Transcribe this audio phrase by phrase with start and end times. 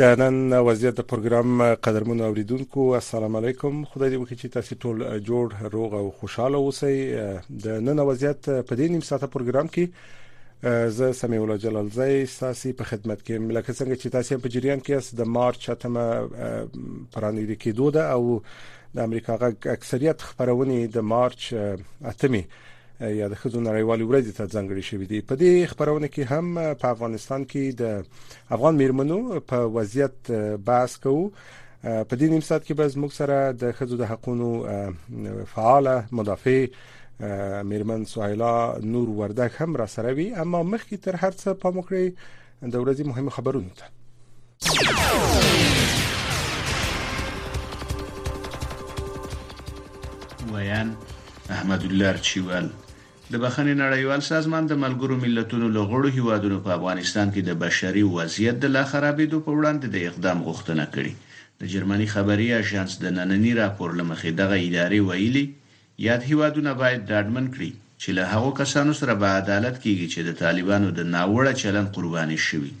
[0.00, 5.00] د نن وضعیت د پروګرام قدرمن اوریدونکو السلام علیکم خدای دې وکړي چې تاسو ټول
[5.28, 6.92] جوړ روغ او خوشاله اوسئ
[7.64, 12.72] د نن وضعیت په دې نیم ساعته پروګرام کې زه سمي الله جلال زئی ساسي
[12.82, 17.60] په خدمت کې ملک څنګه چې تاسو په جریان کې اس د مارچ اتمه پرانګ
[17.66, 18.38] کې دوه او
[18.96, 21.48] د امریکا غ اکثریت خبرونه د مارچ
[22.14, 22.44] اتمه
[23.00, 26.46] یا د خزو نړیوال ورځ ته ځانګړي شوې دي په دې خبرونه کې هم
[26.82, 27.84] په افغانستان کې د
[28.56, 29.18] افغان میرمنو
[29.52, 30.16] په وضعیت
[30.70, 31.24] بحث کوو
[31.82, 34.50] په دې نیم ساعت کې به زموږ سره د خزو د حقوقو
[35.52, 36.60] فعاله مدافع
[37.70, 38.52] میرمن سهیلا
[38.96, 42.02] نور وردک هم را سره وي اما مخکې تر هر څه په مخکې
[42.72, 43.86] د ورځې مهمه خبرونه ده
[50.52, 50.88] ویان
[51.56, 52.66] احمد الله چیوال
[53.34, 58.56] د بخښنې نړیوال سازمان د ملګرو ملتونو لغړو هیوادونو په افغانستان کې د بشري وضعیت
[58.60, 61.12] د لا خرابېدو په وړاندې د اقدام غوښتنه کړې
[61.60, 65.44] د جرمني خبري اژانس د نننني راپور لمخې دغه ادارې ویلي
[66.06, 67.70] یاد هیوادونه باید ډاډمن کړي
[68.02, 72.38] چې له هغو کسانو سره به عدالت کیږي چې د طالبانو د ناوړه چلن قرباني
[72.48, 72.72] شوي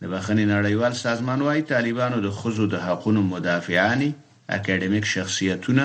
[0.00, 4.10] د بخښنې نړیوال سازمان وايي طالبانو د خزو د حقوقو مدافعانی
[4.58, 5.84] اکیډمیک شخصیتونه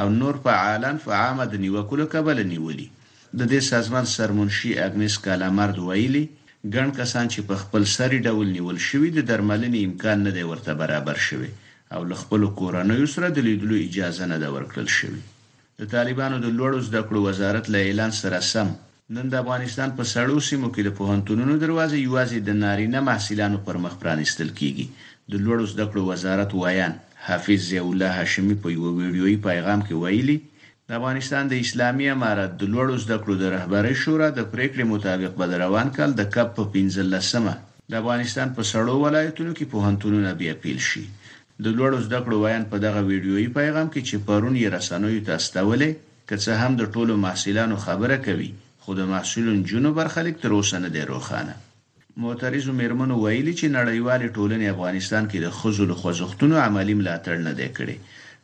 [0.00, 2.88] او نور فعالان فعامه د نیوکلو کبل نیولي
[3.38, 6.20] د دې سازمان سرمنشي اګنیس کالامارد ویلي
[6.74, 10.70] ګڼ کسان چې په خپل سری ډول نیول شوی د درملنې امکان نه دی ورته
[10.82, 11.48] برابر شوی
[11.94, 15.22] او له خپل کورنۍ سره د لیدلو اجازه نه ده ورکړل شوی
[15.80, 18.68] د طالبانو د لوړو زده کړو وزارت له اعلان سره سم
[19.18, 23.76] نن د افغانستان په سړو سیمو کې د پوهنتونونو دروازې یوازې د نارینه محصولانو پر
[23.86, 24.86] مخ پرانیستل کیږي
[25.32, 26.92] د لوړو زده کړو وزارت وایان
[27.26, 30.38] حافظ ضیاء الله هاشمی په یو ویډیوي پیغام کې ویلي
[30.88, 35.30] د افغانستان د اسلامي امارت د لوړو زده کړو د رهبری شورا د پریکړې مطابق
[35.38, 37.54] په روان کال د کپ په 15مه
[37.92, 42.36] د افغانستان په سړو ولایتونو کې په هنتونو بیا پیل شي د لوړو زده کړو
[42.44, 45.90] وایان په دغه ویډیوي پیغام کې چې پرون یې رسنوي تاستولې
[46.32, 48.50] کڅه هم د ټولو محصولانو خبره کوي
[48.82, 51.54] خو د محصولون جنو برخلیک تر اوسه نه دی روخانه
[52.24, 57.68] معترض مېرمنو ویلي چې نړیوال ټولنې افغانستان کې د خزل خوځښتونو عملی ملاتړ نه دی
[57.80, 57.96] کړی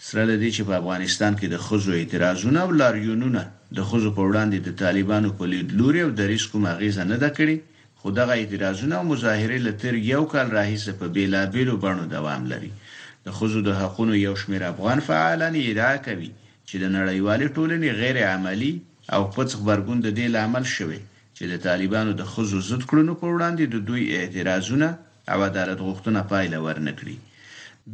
[0.09, 3.41] سره د دې چې په افغانستان کې د خزو اعتراضونه او لاریونونه
[3.77, 7.31] د خزو په وړاندې د طالبانو په لید لوري او د ریسکو مغیزه نه ده
[7.39, 7.57] کړې
[8.01, 12.71] خو دغه اعتراضونه او مظاهره لتر یو کال راهیسه په بیلابیلو بڼو دوام لري
[13.27, 16.31] د خزو د حقونو یو شمېر افغان فعالان ادعا کوي
[16.69, 18.73] چې د نړیوالې ټولنې غیر عملی
[19.15, 21.01] او پڅ خبرګون د دې لامل شوی
[21.37, 24.89] چې د طالبانو د خزو ضد کړنو په وړاندې د دوی اعتراضونه
[25.33, 27.17] او عدالت غوښتنه پایله ورنکړي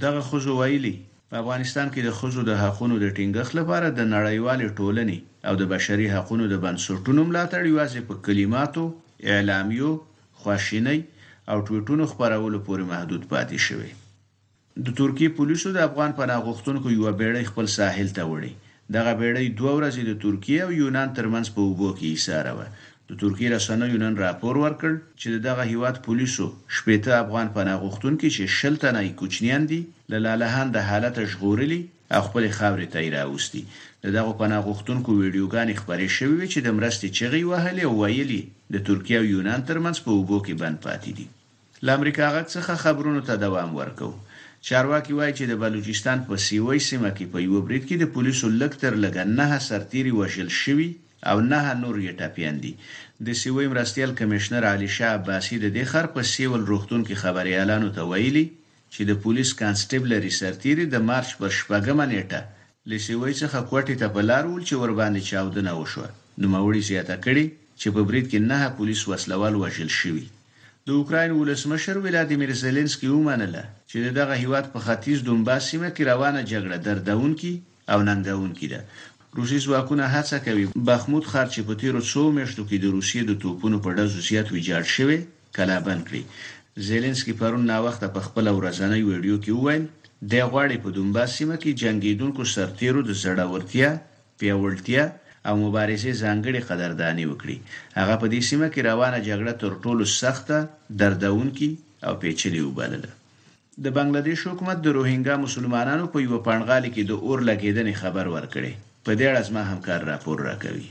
[0.02, 0.96] دغه خزو ویلي
[1.30, 5.62] په افغانستان کې د خزو د حقوقو د ټینګښت لپاره د نړیوالې ټولنې او د
[5.72, 8.84] بشري حقوقو د بنسټونو ملاتړ یوازې په کلماتو،
[9.34, 9.90] اعلامیو،
[10.40, 10.98] خواشینۍ
[11.50, 13.90] او ټویټونو خبرولو پورې محدود پاتې شوی.
[14.84, 18.52] د ترکیه پولیسو د افغان پناه غوښتونکو یو بیړۍ خپل ساحل ته وړي.
[18.96, 22.58] دغه بیړۍ دوه ورځې د ترکیه او یونان ترمنځ په اوبو کې ایساره و
[23.10, 24.90] د ترکیه رسنیو نن راپور ورکړ
[25.20, 26.46] چې دغه هیواد پولیسو
[26.76, 29.78] شپېته افغان پناه غوښتونکو چې شلته نه کوچنیان دي
[30.12, 31.80] له لالهان د حالت ژغورلي
[32.16, 33.62] او خپل خاورې ته راوستي
[34.16, 38.42] دغه پناه غوښتونکو ویډیوګان خبرې شوې چې د مرستې چغې وهلې او ویلي
[38.74, 41.26] د ترکیه او یونان ترمنځ په اوبو کې بند پاتې دي
[41.86, 44.10] لامریکا غږ څخه خبرونو ته دوام ورکو
[44.68, 48.46] چارواکي وایي چې د بلوچستان په سیوی سیمه کې په یو بریټ کې د پولیسو
[48.62, 50.90] لکټر لګنه سرتيري وشل شوی
[51.24, 52.72] او نه نور یې ټاپیان دي
[53.26, 57.88] د سیوی مرستیال کمشنر علي شاه عباسی د خر په سیول روختون کې خبري اعلانو
[57.96, 58.44] ته ویلي
[58.94, 62.40] چې د پولیس کانسټیبل ریسرتيري د مارچ پر شپږمه نیټه
[62.90, 66.08] لسیوی څخه کوټې ته بلار ول چې ور باندې چاودنه وشوه
[66.40, 67.44] نو موري زیاته کړي
[67.80, 70.24] چې په برید کې نه پولیس وسلوال وژل شوی
[70.88, 76.40] د اوکرين ولسمشر ولادیمیر زيلنسکي ومنله چې دغه هیواد په ختیځ دونباس سیمه کې روانه
[76.52, 77.52] جګړه دردونکې
[77.92, 78.80] او ننګونکې ده
[79.40, 83.40] روسي ځواکونه هڅه کوي بخمود ښار چې په تیرو څو میاشتو کې د روسیې د
[83.44, 85.18] توپونو په ډزو زیات ویجاړ شوی
[85.58, 86.22] کلابند کړي
[86.90, 89.84] زيلنسکي پرون نا وخت په خپل ورځنی ویډیو کې وویل
[90.34, 93.90] د غواړي په دومبا سیمه کې جنگیدونکو سرتیرو د زړورتیا
[94.40, 95.04] پیاوړتیا
[95.48, 97.56] او مبارزې ځانګړي قدردانی وکړي
[97.98, 100.56] هغه په دې سیمه کې روانه جګړه تر ټولو سخته
[101.02, 101.68] دردونکې
[102.06, 107.46] او پیچلې وبلله د بنگلاديش حکومت د روهینګا مسلمانانو په یو پړنګال کې د اور
[107.52, 108.74] لګیدنې خبر ورکړي
[109.06, 110.86] په دې اړه زما همکار راپور راکوي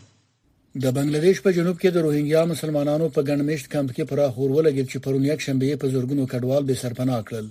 [0.83, 4.97] د بنگلاديش په جنوب کې د روهینګیا مسلمانانو په ګڼمشت کمپ کې پراخ ورولګل چې
[5.05, 7.47] پرون یک شنبه په زورګونو کډوال به سرپناه کړل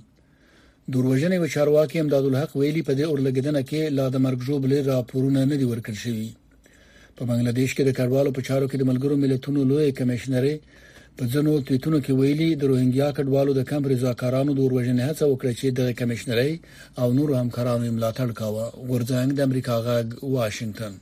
[0.94, 5.40] دروژنې و چارواکي امداد الحق ویلي په دې اورلګدنه کې لا د مرګ جوړبل راپورونه
[5.50, 6.28] نه دی ورکړ شوی
[7.18, 10.54] په بنگلاديش کې د کډوالو په چارو کې د ملګرو ملتونو لوی کمشنري
[11.20, 15.52] په ځینو ټویټونو کې ویلي د روهینګیا کډوالو د کم رضاکارانو د وروژنې هڅه وکړه
[15.60, 16.52] چې د کمشنرۍ
[17.00, 20.06] او نورو همکارانو ملاتړ کاوه ورځنګ د امریکا غاګ
[20.36, 20.92] واشنگټن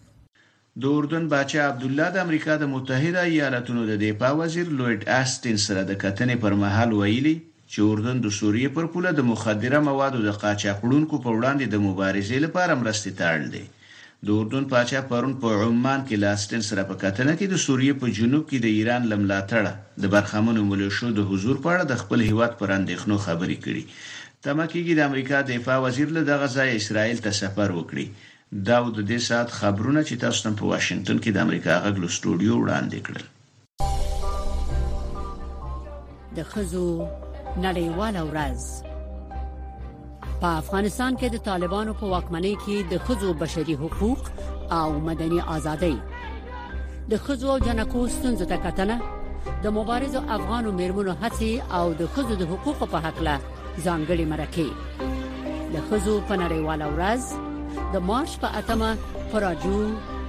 [0.82, 5.56] د اردن بچا عبد الله د امریکا د متحده ایالاتونو د دفاع وزیر لوید استین
[5.66, 7.36] سره د کتنې پر مهال ویلي
[7.72, 12.36] چې اردن د سوریې پر پوله د مخدره موادو د قاچاقړونکو په وړاندې د مبارزې
[12.44, 13.64] لپاره مرستې تاړل دي
[14.26, 18.10] د اردن پاچا پرون په عمان کې لاستن سره په کتنه کې د سوریې په
[18.18, 19.72] جنوب کې د ایران لملاتړه
[20.04, 23.82] د برخمنو ملیشو د حضور په اړه د خپل هیواد پر اندېښنو خبرې کړې
[24.48, 28.06] تمه کېږي د امریکا دفاع وزیر له دغه ځای اسرائیل ته سفر وکړي
[28.70, 32.54] دا د دې سات خبرونه چې تاسو نن په واشنگټن کې د امریکا غږلو سټوډیو
[32.62, 33.24] وړاندې کړل
[36.40, 36.88] د خزو
[37.68, 38.60] نړیواله ورځ
[40.42, 44.22] په افغانستان کې د طالبانو په واکمنۍ کې د خزو بشري حقوق
[44.78, 45.94] او مدني ازادۍ
[47.10, 48.96] د خزو او جنکو ستونزې ته کتنه
[49.64, 53.36] د مبارزو افغانو میرمنو هڅې او د خزو د حقوقو په حق له
[53.86, 58.90] ځانګړي مرکه د خزو په نړیواله ورځ د مارچ په اتمه
[59.30, 59.80] پر رادیو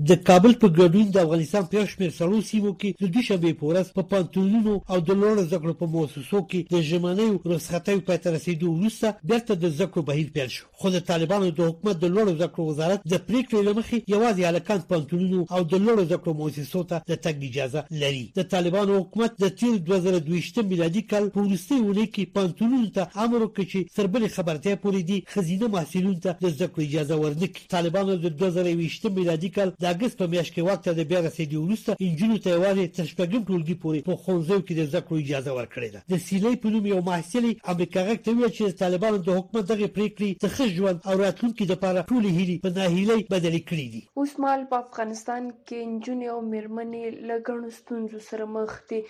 [0.00, 3.92] د کابل په ګډون د افغانستان په شمیر سلو سیمو کې د دوشنبه په ورځ
[3.98, 8.72] په پانتونونو او د لوړ زده په مؤسسو کې د ژمنې رخصتۍ په تر رسیدو
[8.72, 12.26] وروسته بیرته د زده کړو بهیر پیل شو خو د طالبانو د حکومت د لوړ
[12.40, 17.12] زده وزارت د پریکړې لمخې یوازې الکان پانتونونو او د لوړ زده مؤسسو ته د
[17.26, 22.32] تګ اجازه لري د طالبانو حکومت د تیر 2022 میلادي کال په وروستي ولې کې
[22.36, 27.20] پانتونونو ته امر وکړ چې سربل خبرتیا پوری دي خزینه محصولونو ته د زده اجازه
[27.22, 31.18] ورنکړي طالبانو د 2022 میلادي کال د د اګست په میاشت کې وخت د بیا
[31.24, 35.52] رسیدو وروسته انجینو ته یوازې تر شپږم ټولګي پورې په خونځو کې د زکړو اجازه
[35.58, 39.64] ورکړې ده د سیلې په نوم یو محصلي امریکایي ته ویل چې طالبانو د حکومت
[39.72, 44.32] دغه پریکړې څخه ژوند او راتلونکي لپاره ټول هیلې په ناهیلۍ بدل کړې دي اوس
[44.46, 49.00] مال په افغانستان کې انجینو او مرمنې لګړو ستونزو سره مخ دي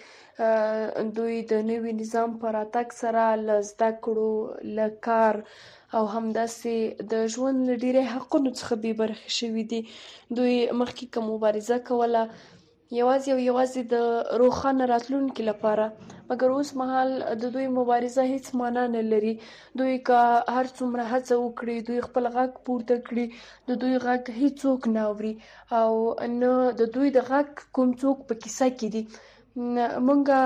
[1.16, 4.32] دوی د نوي نظام پر اتک سره لزدا کړو
[4.80, 5.34] لکار
[5.96, 6.74] او همداسې
[7.12, 9.80] د ژوند له ډیری حقونو څخه بې برخې شوي دي
[10.36, 12.22] دوی مخکې که مبارزه کوله
[13.00, 14.02] یوازې او یوازې د
[14.42, 15.86] روښانه راتلونکي لپاره
[16.28, 19.34] مګر اوس مهال د دوی مبارزه هیڅ معنا نه لري
[19.80, 20.18] دوی که
[20.56, 23.24] هر څومره هڅه وکړي دوی خپل غږ پورته کړي
[23.70, 25.34] د دوی غږ هیڅوک نه اوري
[25.80, 25.92] او
[26.42, 27.48] نه د دوی د غږ
[27.78, 29.02] کوم څوک په کیسه کې کی دي
[30.08, 30.38] مونږه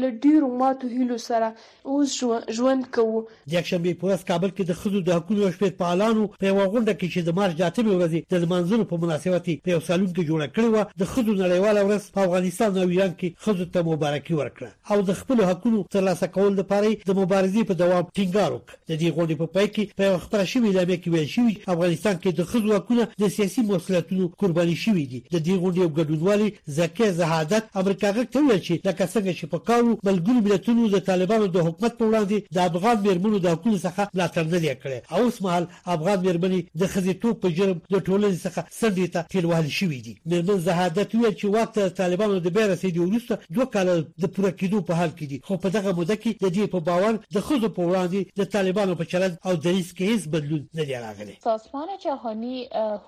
[0.00, 1.48] له ډیرو ماتو هیلو سره
[1.90, 2.08] اوس
[2.56, 3.18] ژوند کوو
[3.48, 7.06] د یکشنبه په ورځ کابل کې د خزو د حقوقو شپې پالانو په وغونډه کې
[7.12, 10.76] چې د مارچ جاتمې ورځ د منځونو په مناسبت په سالون کې جوړه کړې و
[11.00, 15.10] د خزو نړیواله ورځ په افغانستان او ایران کې خزو ته مبارکي ورکړه او د
[15.20, 19.46] خپل حقوقو ترلاسه کول لپاره د مبارزې په دوام ټینګار وکړ د دې غونډې په
[19.56, 23.24] پای کې په خبره شوې لامل کې ویل شوی افغانستان کې د خزو حقوقو د
[23.38, 26.48] سیاسي مسولیتونو قرباني شوې دي د دې غونډې ګډونوالي
[26.80, 31.66] زکه زهادت امریکا څنګه چې لکه څنګه چې په کارو بلګر ملتونو د طالبانو د
[31.66, 35.66] حکومت په وړاندې د افغان میرمنو د حقوقو څخه ملاتړ نه کړي او اوس مهال
[35.96, 40.60] افغان میرمنې د خزیتوب په جرم د ټولنې څخه سړې ته تلوال شوې دي میرمن
[40.68, 43.90] زهادت ویل چې وخت طالبانو د بیرته دی ورسته دوه کال
[44.24, 46.80] د پوره کېدو په حال کې دي خو په دغه موده کې د دې په
[46.88, 50.88] باور د خزو په وړاندې د طالبانو په چلند او دریس کې هیڅ بدلون نه
[50.88, 52.56] دی راغلی سازمان جهانی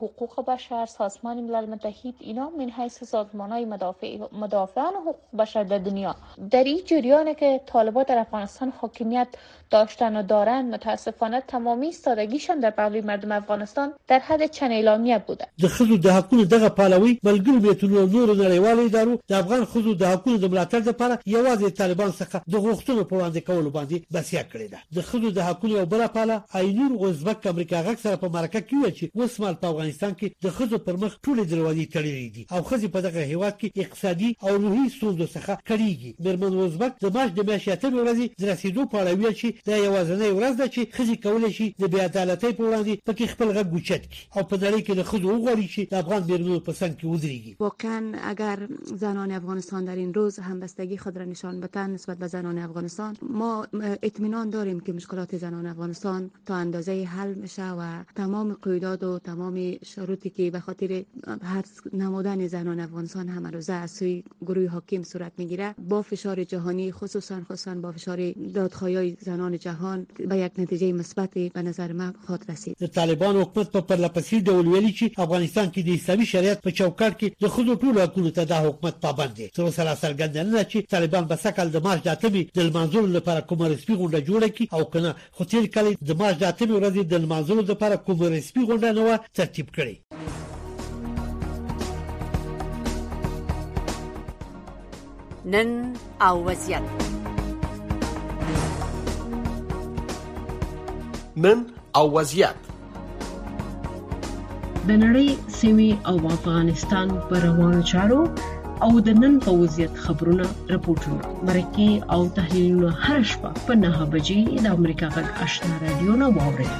[0.02, 4.12] حقوق بشر سازمان ملل متحد اینا من حیث سازمانهای مدافع
[4.44, 6.14] مدافعان حقوق بشر در دنیا
[6.50, 9.28] در این جریانه که طالبان در افغانستان حاکمیت
[9.76, 15.46] داشتن و دارند متاسفانه تمامی ایستادگیشان در پهلوی مردم افغانستان در حد چند اعلامیه بوده
[15.62, 19.90] د ښځو د حقونو دغه پلوي ملګرو ملتونو او نورو نړیوالو ادارو د افغان ښځو
[20.00, 24.42] د حقونو د ملاتړ لپاره یوازې طالبان څخه د غوښتنو په وړاندې کولو باندې بسیا
[24.52, 28.28] کړې ده د ښځو د حقونو یو بل پاله اینور غوزبک امریکا غک سره په
[28.38, 32.28] مرکه کې ویل چې وسمال په افغانستان کې د ښځو پر مخ ټولې دروازې تړلې
[32.36, 36.92] دي او ښځې په دغه هیواد کې اقتصادي او روحي ستونزو څخه کړيږي مرمن وزبک
[37.04, 40.66] د مارچ د میاشتې ورځې د رسیدو په اړه ویل چې دا یوازنۍ ورځ ده
[40.74, 44.56] چې خزي کولای شي د بیا عدالتۍ په وړاندې پکې خپل غږ کی او په
[44.64, 48.00] دړي کې د خزو وګوري چې د افغان په سن کې ودرېږي واقعا
[48.32, 48.64] اگر
[49.04, 53.50] زنان افغانستان در این روز همبستگی خود را نشان بدن نسبت به زنان افغانستان ما
[54.10, 57.88] اطمینان داریم که مشکلات زنان افغانستان تا اندازه حل میشه و
[58.20, 59.58] تمام قیودات و تمام
[59.92, 61.04] شروطی که به خاطر
[61.52, 64.22] هر نمودن زنان افغانستان هم روزه از سوی
[64.74, 70.36] حاکم صورت میگیره با فشار جهانی خصوصا خصوصا با فشار دادخواهی زنان مسلمانان جهان به
[70.36, 75.18] یک نتیجه مثبت به نظر من خود رسید طالبان حکومت په پرلپسې ډول ویلي چې
[75.18, 78.94] افغانستان کې د اسلامي شریعت په چوکاټ کې د خود ټولو حقوقو ته د حکومت
[79.02, 82.60] پابند دي تر اوسه څرګند نه چې طالبان به سکل د مارچ د اتمی د
[82.76, 86.44] منظور لپاره کوم رسمي غونډه جوړه کړي او کنه خو تیر کله د مارچ د
[86.50, 89.94] اتمی ورځ د منظور لپاره کوم رسمي غونډه نه و ترتیب کړي
[95.52, 95.70] نن
[96.28, 97.03] او وضعیت
[101.42, 101.58] نن
[101.98, 102.54] او وضعیت
[104.88, 105.28] د نړۍ
[105.60, 108.18] سیمې او افغانستان پر روانو چارو
[108.86, 114.40] او د نن په وضعیت خبرونه راپورټونه مرکه او تحلیلونه هر شپه په 9 بجې
[114.66, 116.70] د امریکا غږ آشنا رادیو نه واوري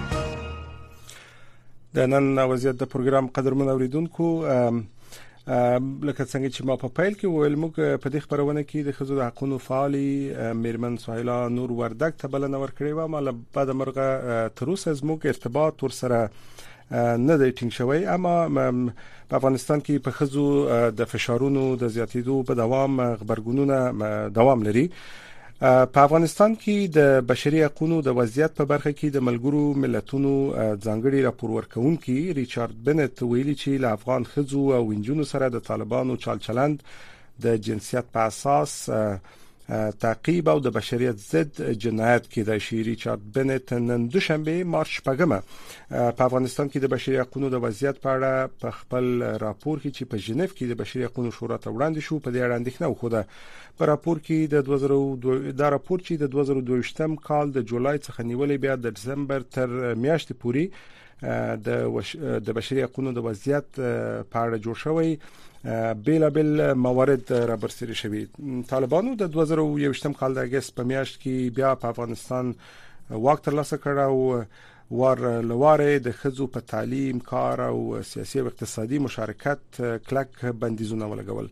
[2.01, 4.29] د نن وضعیت د پروګرام قدرمن اوریدونکو
[5.49, 7.73] لکه څنګه چې ما په پیل کې ویل موږ
[8.03, 12.59] په دې خبرونه کې د خزو د حقوقو فعالي میرمن سهیلا نور وردک ته بلنه
[12.61, 13.21] ورکړې و ما
[13.57, 14.09] بعد مرغه
[14.61, 16.21] تروس از موږ ارتباط ور سره
[17.27, 18.35] نه دی ټینګ شوی اما
[19.29, 20.47] په افغانستان کې په خزو
[21.03, 24.89] د فشارونو د زیاتیدو په دوام خبرګونونه دوام لري
[25.63, 30.33] په افغانستان کې د بشري حقوقو د وضعیت په برخه کې د ملګرو ملتونو
[30.87, 36.17] ځانګړي راپور ورکونکي ریچارډ بنت ویلي چې له افغان خزو او انجونو سره د طالبانو
[36.25, 36.77] چلچلند
[37.45, 38.93] د جنسیت په اساس آ,
[40.01, 45.39] تعقیب او د بشریت ضد جنایت کې د شيری چارټ بنت نن دوشنبه مارچ پګمه
[46.17, 48.33] په افغانستان کې د بشري حقوقو د وضعیت په اړه
[48.65, 49.05] په خپل
[49.47, 52.41] راپور کې چې په جنیف کې د بشري حقوقو شورا ته وړاندې شو په دې
[52.47, 53.21] اړه اندېښنه وخوده
[53.79, 58.57] په راپور کې د 2002 دا راپور چې د 2022م کال د جولای څخه نیولې
[58.67, 59.69] بیا د دسمبر تر
[60.05, 60.65] میاشتې پورې
[61.67, 62.17] د وش...
[62.17, 65.17] د بشري حقوقو د وضعیت په اړه جوړ شوی
[66.07, 68.23] بیلابل موارد را برسېری شوی
[68.73, 72.53] طالبانو د 2021 کال د اگست په میاشت کې بیا په افغانستان
[73.27, 74.19] واک ترلاسه کړ او
[75.03, 77.79] ور لواره د خزو په تعلیم کار او
[78.13, 79.81] سیاسي او اقتصادي مشارکت
[80.11, 81.49] کلک بندیزونه ولګول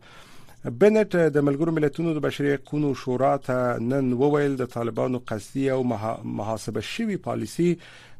[0.81, 5.83] بنت د ملګرو ملتونو د بشري حقوقو شورا ته نن وویل د طالبانو قصدي او
[5.91, 7.75] محاسبه شوی پالیسی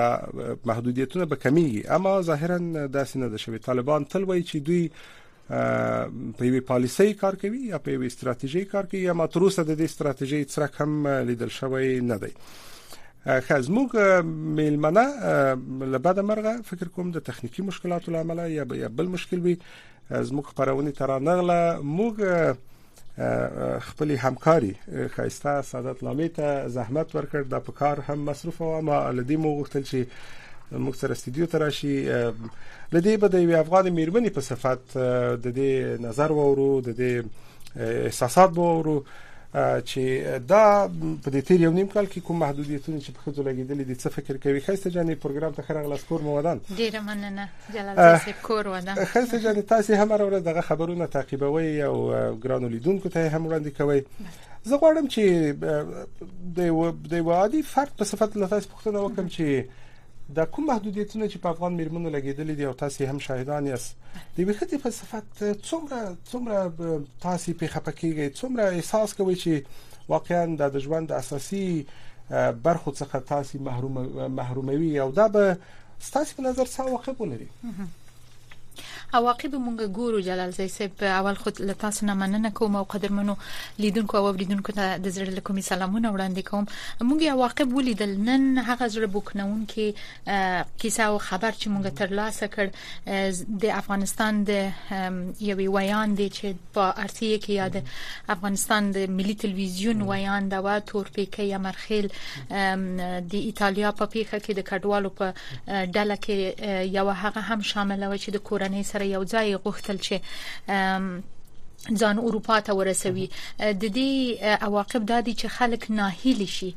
[0.70, 4.88] محدودیتونه به کمیږي اما ظاهرا داسې نه ده شوی طالبان تل وایي چې دوی
[5.48, 9.90] په یوه پالیسي کار کوي یا په یوه ستراتیژي کار کوي یا متروسه د دې
[9.94, 12.32] ستراتیژي څرک هم لیدل شوی نه دی
[13.26, 14.24] خزموږ
[14.60, 15.04] میلمنه
[15.94, 19.56] لبد مرغه فکر کوم د تخنیکی مشکلاتو لامل یا بل مشکل وي
[20.10, 22.14] زموږ خبرونه ترانغله موږ
[23.88, 24.74] خپل همکاري
[25.14, 29.56] خایسته سعادت لامې ته زحمت ورکړ د په کار هم مصروف او ما لدی مو
[29.60, 30.06] غوښتل چې
[30.72, 31.96] موږ سره استودیو ته راشي
[32.92, 34.98] لدی به د یو افغان میرمنې په صفت
[35.44, 37.12] د دې نظر وورو د دې
[38.08, 38.98] احساسات وورو
[39.56, 40.02] چې
[40.48, 40.62] دا
[41.24, 44.16] په دې تیر یو نیم کال کې کوم محدودیتونه چې په خځو لګیدلې دي څه
[44.16, 48.68] فکر کوي خسته جانې پروګرام ته خره غلاس کور مودان ډیره مننه جلال صاحب کور
[48.74, 51.94] ودان خسته جانې تاسو هم راوړل دغه خبرونه تعقیبوي او
[52.44, 56.70] ګرانو لیدونکو ته هم وړاندې کوي زه غواړم چې
[57.08, 59.84] د یو عادي فرد په صفت له تاسو پوښتنه وکم چې
[60.34, 63.90] د کوم محدودیتونه چې په افغان میرمنو لګیدلې دي او تاسو هم شاهدان یاست
[64.36, 65.26] د ویښتې په صفات
[65.68, 66.56] څومره څومره
[67.26, 69.52] تاسو په خپکیږي څومره احساس کوي چې
[70.14, 71.66] واقعا د ژوند اساسي
[72.66, 73.94] برخو څخه تاسو محروم
[74.40, 75.44] محروموي او دا به
[76.08, 77.48] ستاسو په نظر څه واقع ولري
[79.14, 83.36] عواقب مونږ ګورو جلال زئی صاحب اول خود له تاسو نه مننه کوم او قدرمنو
[83.78, 86.66] لیدونکو او اوریدونکو ته د زړه له کومې سلامونه وړاندې کوم
[87.10, 92.46] مونږ عواقب ولیدل نن هغه زړه بوکنون کې کیسه او خبر چې مونږ تر لاسه
[92.56, 97.82] کړ د افغانستان د یوې ویان دی چې په ارسیه کې یاد
[98.36, 104.56] افغانستان د ملي ټلویزیون ویان دا و تورپیکه یا مرخیل د ایتالیا په پیخه کې
[104.56, 105.32] د کډوالو په
[105.94, 109.96] ډله کې یو هغه هم شامل و چې د کور کورنۍ سره یو ځای غوښتل
[110.06, 114.12] چې ځان اروپا ته ورسوي د دې
[114.68, 116.70] عواقب دا دي چې خلک ناهیلي شي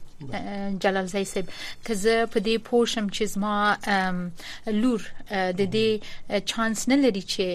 [0.83, 1.47] جلال زئی صاحب
[1.85, 3.57] که زه په دې پوښم چې زما
[4.83, 5.01] لور
[5.61, 5.87] د دې
[6.53, 7.45] چانس نه لري چې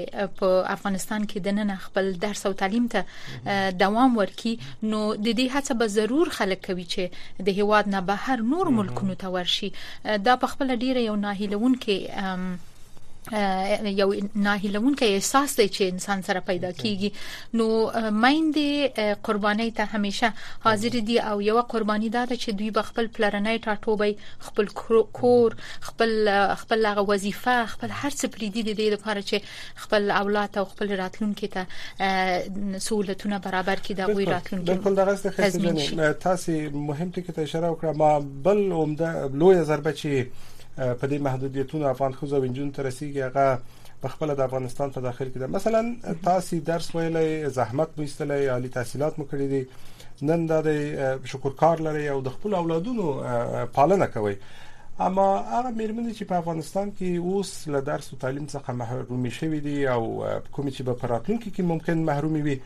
[0.42, 4.54] په افغانستان کې د نن خپل درس او تعلیم ته دوام ورکي
[4.90, 7.04] نو د دې هڅه به ضرور خلک کوي چې
[7.48, 9.68] د هیواد نه بهر نور ملکونو ته ورشي
[10.28, 11.96] دا په خپل ډیره یو ناهیلون کې
[13.32, 17.10] یو ناهیلونکې احساس دی چې انسان سره پیدا کیږي
[17.54, 17.68] نو
[18.10, 20.32] مایندې قرباني ته همیشه
[20.64, 24.14] حاضر دي او یو قرباني دا چې دوی بخپل پلرنۍ ټاټوبي
[24.48, 24.66] خپل
[25.20, 26.12] کور خپل
[26.62, 29.38] خپل هغه وظیفه خپل هر څه پریدي دي د لپاره چې
[29.86, 36.12] خپل اولاد او خپل راتلونکو ته سہولتونه برابر کړي دا وی راتلونکو بالکل درسته خسته
[36.30, 41.88] تاسو مهم ټکی ته اشاره وکړه ما بل اومده لوی ضربه چې په دې محدودیتونو
[41.88, 43.58] افغان خو زوینجون ترسيږي هغه
[44.02, 48.50] په خپل د افغانستان په داخل کې ده مثلا تاسو درس ویلې زحمت مو ایستلې
[48.54, 49.62] عالی تحصیلات مو کړې دي
[50.30, 53.06] نن دا د شکرکار لري او د خپل اولادونو
[53.78, 54.36] پالنه کوي
[55.06, 59.60] اما هغه مېرمنې چې په افغانستان کې اوس له درس او تعلیم څخه محرومې شوې
[59.68, 60.02] دي او
[60.54, 62.58] کومې چې په راتلونکي کې ممکن محرومې وي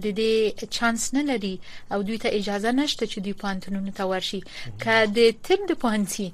[0.04, 0.34] د دې
[0.78, 1.60] چانس نه لري
[1.94, 4.42] او دوی ته اجازه نشته چې دوی پوهنتونونو ته ورشي
[4.84, 6.30] که د طب د پوهنتي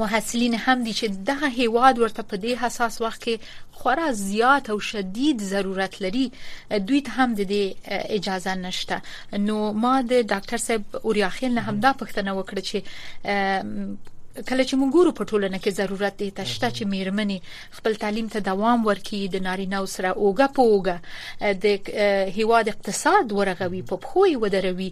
[0.00, 3.38] محصلین هم دي چې دغه هیواد ورته په دې حساس وخت کې
[3.82, 6.24] خورا زیات او شدید ضرورت لري
[6.70, 7.76] دوی ته هم د دې
[8.18, 9.02] اجازه نشته
[9.50, 12.76] نو ما د ډاکټر صاحب اوریاخیل نه هم دا پوښتنه وکړه چې
[14.48, 17.38] کله چې موږ ګورو په ټولنه کې ضرورت دی تشته چې میرمنې
[17.78, 20.96] خپل تعلیم ته دوام ورکړي د نارینه سره اوګه پوګه
[21.62, 21.64] د
[22.38, 24.88] هیواد اقتصاد ورغوي په خوې ودروي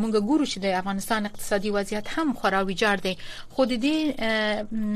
[0.00, 3.14] موږ ګورو چې د افغانستان اقتصادي وضعیت هم خورا ویجاړ دی
[3.54, 3.98] خو د دې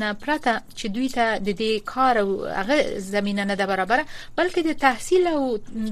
[0.02, 2.76] نه پرته چې دوی ته د دې کار او هغه
[3.14, 4.00] زمينه نه برابر
[4.38, 5.40] بلکې د تحصیل او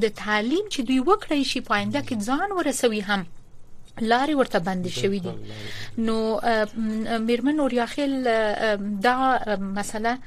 [0.03, 3.23] د تعلیم چې دوی وکړي شي پاینده کې ځان ورسوي هم
[4.01, 8.25] لارې ورته بند شوې دي نو میرمن اوریاخیل
[9.03, 9.17] دا
[9.61, 10.19] مسله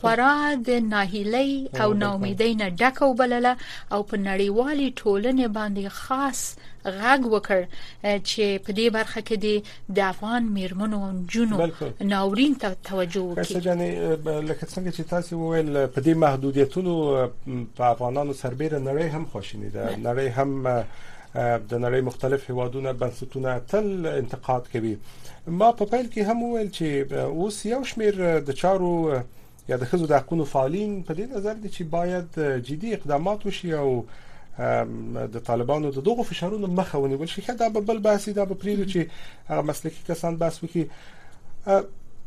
[0.00, 3.56] خورا د ناهیلي او ناامیدۍ نه ډکه وبلله
[3.92, 9.62] او په نړیوالې ټولنې باندې خاص غږ وکړ چې په دې برخه کې
[9.98, 11.68] د افغان میرمنو او جنونو
[12.12, 16.96] ناورین ته توجه وکړي لکه څنګه چې تاسو وویل په دې محدودیتونو
[17.76, 20.82] په افغانانو سربېره نړۍ هم خوشینه ده نړۍ هم
[21.70, 24.92] د نړۍ مختلف هوادونو بنسټونه تل انتقاد کوي
[25.60, 28.20] ما په پیل کې هم ویل چې اوس یو شمیر
[28.50, 28.92] د چارو
[29.72, 33.74] یا د خزو د حقوقو فعالین په دې نظر دي چې باید جدي اقدامات وشي
[33.82, 33.90] او
[35.36, 38.86] د طالبانو د دغه فشارونو مخه ونیول شي دا به بل باسي دا به پریږدي
[38.92, 40.84] چې هغه مسلکي کسان بس وکړي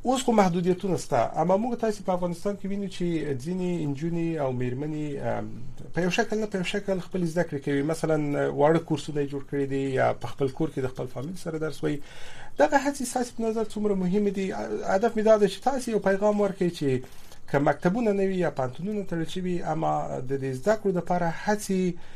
[0.03, 4.51] اوس خو محدودیتونه شته اما موږ تاسو په افغانستان کې وینو چې ځینې انجونی او
[4.59, 9.25] میرمنې په یو شکل نه په یو شکل خپل زده کړې کوي مثلا واړه کورسونه
[9.33, 12.81] جوړ کړی دي یا په خپل کور کې د خپل فامیل سره درس وایي دغه
[12.85, 16.41] هڅې تاسو په نظر څومره مهمه دي هدف مې دا دی چې تاسو یو پیغام
[16.43, 20.97] ورکړئ چې که مکتبونه نه وي یا پانتونونه تړل شوي اما د دې زده کړو
[20.99, 22.15] لپاره هڅې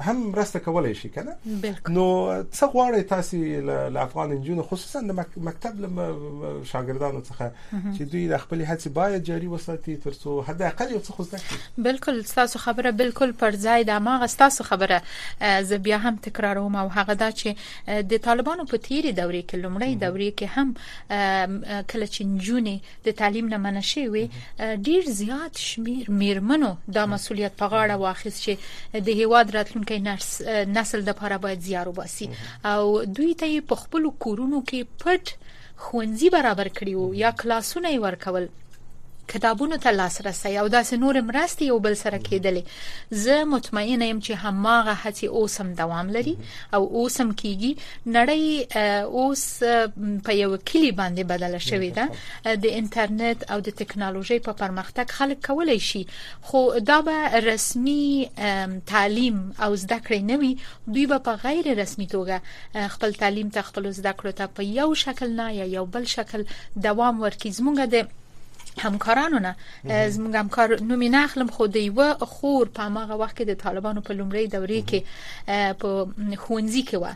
[0.00, 1.36] هم مرسته کولای شي کنه
[1.88, 2.04] نو
[2.52, 3.36] څه غواړي تاسو
[3.90, 7.50] له افغان انجونو خصوصا د مکتب له شاګردانو څخه
[7.96, 11.84] چې دوی د خپل هڅې باید جاري وساتي ترڅو حد اقل یو څه زده کړي
[11.88, 15.02] بالکل تاسو خبره بالکل پر ځای ده ما تاسو خبره
[15.72, 20.00] زه بیا هم تکراروم او هغه دا چې د طالبانو په تیری دورې کې لومړی
[20.06, 24.24] دورې کې هم کله چې انجونی د تعلیم نه منشي وي
[24.88, 29.98] ډیر زیات شمیر میرمنو دا مسولیت په غاړه واخیست چې د هیواد راتلونکي
[30.76, 32.26] نسل د لپاره باید زیار وباسي
[32.72, 32.82] او
[33.16, 35.24] دوی ته په خپل کورونو کې پټ
[35.84, 38.44] خوندزي برابر کړیو یا کلاسونه ورکول
[39.28, 42.62] کتابونو ته لاسرسي او داسې نور مرستې یو بل سره کېدلې
[43.24, 46.36] زه مطمئنه يم چې هماغه هڅې اوسم دوام لري
[46.74, 47.72] او اوسم کیږي
[48.16, 48.44] نړۍ
[49.20, 49.44] اوس
[50.24, 52.04] په یو کلی باندې بدله شوې ده
[52.64, 56.04] د انټرنیټ او د ټکنالوژي په پرمختګ خلک کولای شي
[56.50, 58.30] خو دا به رسمي
[58.92, 60.52] تعلیم او زده کړې نه وي
[60.86, 64.94] دوی به په غیر رسمي توګه خپل تعلیم ته خپل زده کړو ته په یو
[65.04, 66.44] شکل نه یا یو بل شکل
[66.86, 68.08] دوام ورکړي زمونږ د
[68.78, 69.54] همکارانو نه
[70.10, 74.00] زموږ همکار نوم نه اخلم خو دی و خور په ماغه وخت کې د طالبانو
[74.06, 75.00] په لومړی دورې کې
[75.80, 75.90] په
[76.44, 77.06] خونځي کې و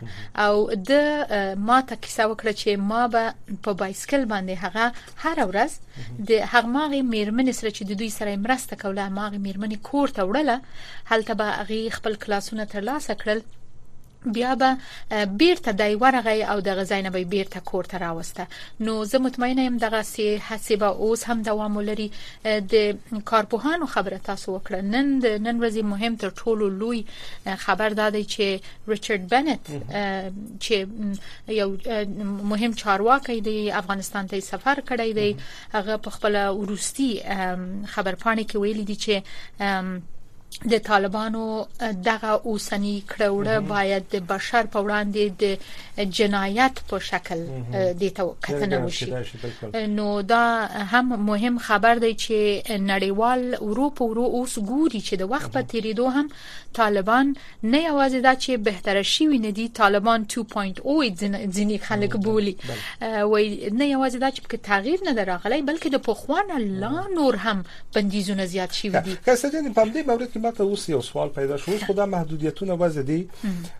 [0.45, 3.23] او د ما ته کیسه وکړه چې ما به
[3.63, 4.85] په بایسکل باندې هغه
[5.23, 5.71] هر ورځ
[6.31, 10.29] د هغه ماغه میرمن سره چې د دوی سره مرسته کوله ماغه میرمن کور ته
[10.29, 10.57] وړله
[11.13, 13.39] هلته به هغه خپل کلاسونه ترلاسه کړل
[14.25, 14.77] بیا به
[15.25, 18.47] بیرته دای ورغه او د غزاینه به بیرته کور ته راوسته
[18.79, 22.11] نو زه مطمئنه یم دغه سي حسابه اوس هم دوام لري
[22.45, 22.73] د
[23.25, 27.05] کارپوهانو خبره تاسو وکړه نن د نن ورځې مهم تر ټولو لوی
[27.57, 28.45] خبر دادی چې
[28.91, 29.59] ریچارډ بنت
[30.63, 30.75] چې
[31.59, 31.69] یو
[32.51, 35.35] مهم چارواکي دی افغانستان ته سفر کړی دی
[35.73, 37.19] هغه په خپل ورستی
[37.95, 39.15] خبرپاڼه کې ویلي دی چې
[40.71, 41.43] د طالبانو
[42.03, 47.39] دغه اوسنی کړوړه باید د بشر په وړاندې د جنایت په شکل
[48.01, 50.41] د توکتنه وشي نو دا
[50.91, 56.05] هم مهم خبر دی چې نړیوال اروپا ورو اوس ګوري چې د وخت په تیریدو
[56.19, 56.29] هم
[56.81, 57.33] طالبان
[57.63, 60.85] نه یوازې دا چې بهتر شي ویني دي طالبان 2.0
[61.55, 66.93] ځینی خلک بولی وای نه یوازې دا چې تغییر نه دراغلی بلکې د پخوان لا
[67.17, 71.01] نور هم بندیزونه زیات شي ودي که څه دې په دې مورد البته اوس یو
[71.01, 73.27] سوال پیدا شو اوس خدا محدودیتونه وضع دي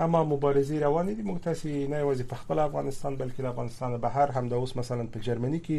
[0.00, 4.28] اما مبارزې روانې دي موږ تاسو نه یوازې په خپل افغانستان بلکې د افغانستان بهر
[4.36, 5.78] هم د اوس مثلا په جرمني کې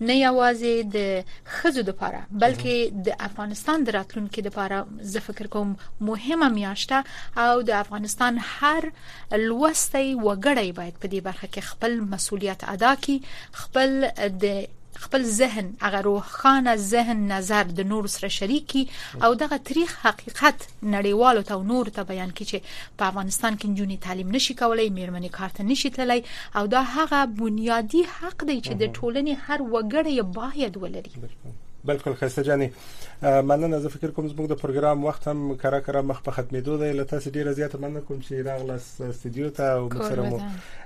[0.08, 4.80] نه یوازې د خزو لپاره بلکې د افغانستان د راتلونکي لپاره
[5.14, 5.72] زه فکر کوم
[6.08, 8.88] مهمه میاشته او د افغانستان هر
[9.46, 13.94] لوستي وګړی باید په دې برخه کې خپل مسولیت ادا کړي خپل
[14.46, 14.64] د
[15.02, 18.82] خپل ذهن هغه روحانه ذهن نظر د نور سره شریکی
[19.24, 20.58] او دغه تاریخ حقیقت
[20.94, 22.58] نړیوالو ته نور ته بیان کړي چې
[22.98, 26.20] په افغانستان کې جنوني تعلیم نشي کولای میرمنې کارت نشي تللی
[26.56, 31.12] او دا هغه بنیادی حق دی چې د ټولنې هر وګړی باید ولري
[31.88, 32.70] بالکل خسته جانې
[33.22, 36.90] مننه زه فکر کوم زموږ د پروګرام وخت هم کرا کرا مخ په ختمېدو دی
[37.00, 40.40] لته سې ډیره زیاته مننه کوم چې راغلاس استودیو ته او سره مو